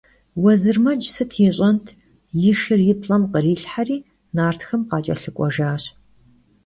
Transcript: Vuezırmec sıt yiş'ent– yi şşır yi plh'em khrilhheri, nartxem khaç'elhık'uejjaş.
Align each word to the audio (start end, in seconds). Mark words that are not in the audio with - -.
Vuezırmec 0.41 1.01
sıt 1.15 1.31
yiş'ent– 1.41 1.85
yi 2.41 2.51
şşır 2.59 2.79
yi 2.87 2.93
plh'em 3.01 3.23
khrilhheri, 3.31 3.97
nartxem 4.35 4.81
khaç'elhık'uejjaş. 4.89 5.83